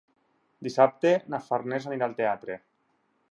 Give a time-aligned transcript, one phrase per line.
[0.67, 2.57] Dissabte na Farners anirà al teatre.